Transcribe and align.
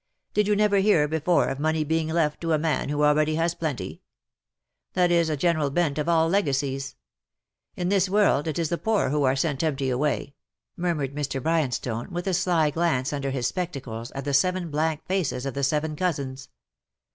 "Did 0.33 0.47
you 0.47 0.55
never 0.55 0.77
hear 0.77 1.07
before 1.07 1.45
of 1.47 1.59
money 1.59 1.83
being 1.83 2.07
left 2.07 2.41
to 2.41 2.53
a 2.53 2.57
man 2.57 2.89
who 2.89 3.03
already 3.03 3.35
has 3.35 3.53
plenty? 3.53 4.01
That 4.93 5.11
is 5.11 5.27
the 5.27 5.37
general 5.37 5.69
bent 5.69 5.99
of 5.99 6.09
all 6.09 6.27
legacies. 6.27 6.95
In 7.75 7.89
this 7.89 8.09
world 8.09 8.47
it 8.47 8.57
is 8.57 8.69
the 8.69 8.79
poor 8.79 9.09
who 9.09 9.25
are 9.25 9.35
sent 9.35 9.61
empty 9.61 9.89
away/' 9.89 10.33
murmured 10.75 11.13
Mr. 11.13 11.39
Bryanstone, 11.39 12.09
with 12.11 12.25
a 12.25 12.33
sly 12.33 12.71
glance 12.71 13.13
under 13.13 13.29
his 13.29 13.45
spectacles 13.45 14.09
at 14.13 14.25
the 14.25 14.33
seven 14.33 14.71
blank 14.71 15.05
faces 15.05 15.45
of 15.45 15.53
the 15.53 15.61
seven 15.63 15.95
cousins. 15.95 16.49